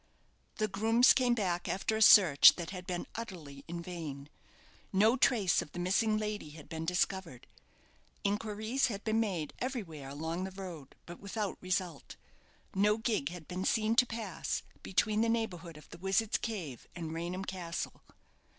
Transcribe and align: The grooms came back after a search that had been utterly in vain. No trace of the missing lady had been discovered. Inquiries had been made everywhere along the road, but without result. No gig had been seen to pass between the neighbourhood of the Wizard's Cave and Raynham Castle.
The 0.55 0.67
grooms 0.67 1.13
came 1.13 1.35
back 1.35 1.69
after 1.69 1.95
a 1.95 2.01
search 2.01 2.55
that 2.55 2.71
had 2.71 2.87
been 2.87 3.05
utterly 3.13 3.63
in 3.67 3.83
vain. 3.83 4.29
No 4.91 5.15
trace 5.15 5.61
of 5.61 5.73
the 5.73 5.79
missing 5.79 6.17
lady 6.17 6.49
had 6.49 6.67
been 6.67 6.85
discovered. 6.87 7.45
Inquiries 8.23 8.87
had 8.87 9.03
been 9.03 9.19
made 9.19 9.53
everywhere 9.59 10.09
along 10.09 10.43
the 10.45 10.59
road, 10.59 10.95
but 11.05 11.19
without 11.19 11.59
result. 11.61 12.15
No 12.73 12.97
gig 12.97 13.29
had 13.29 13.47
been 13.47 13.63
seen 13.63 13.95
to 13.97 14.07
pass 14.07 14.63
between 14.81 15.21
the 15.21 15.29
neighbourhood 15.29 15.77
of 15.77 15.87
the 15.91 15.99
Wizard's 15.99 16.39
Cave 16.39 16.87
and 16.95 17.13
Raynham 17.13 17.45
Castle. 17.45 18.01